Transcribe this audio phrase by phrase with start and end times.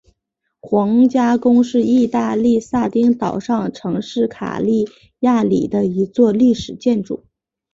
[0.59, 4.89] 皇家宫是义大利撒丁岛上城市卡利
[5.19, 7.23] 亚里的一座历史建筑。